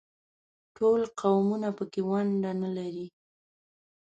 [0.77, 3.07] ټول قومونه په کې ونډه نه لري.